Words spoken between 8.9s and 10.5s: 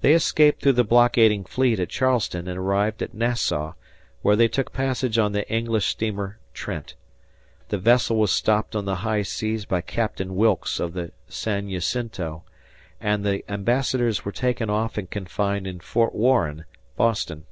high seas by Captain